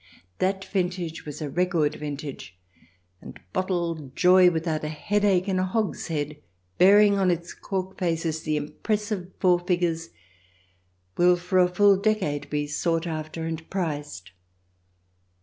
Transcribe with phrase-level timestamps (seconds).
[0.39, 2.57] That vintage was a record vintage,
[3.21, 6.41] and bottled joy, with out a headache in a hogshead,
[6.79, 10.09] bearing on its cork faces the impressive four figures,
[11.17, 14.31] will for a full decade be sought after and prized.